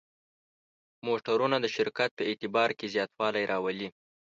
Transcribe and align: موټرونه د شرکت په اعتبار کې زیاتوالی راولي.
موټرونه 1.07 1.57
د 1.61 1.65
شرکت 1.75 2.09
په 2.15 2.23
اعتبار 2.29 2.69
کې 2.77 2.91
زیاتوالی 2.95 3.43
راولي. 3.51 3.89